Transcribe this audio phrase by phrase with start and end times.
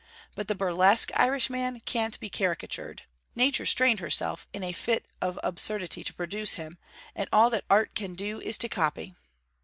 [0.33, 3.03] But the burlesque Irishman can't be caricatured.
[3.35, 6.79] Nature strained herself in a 'fit of absurdity to produce him,
[7.15, 9.13] and all that Art can do is to copy.'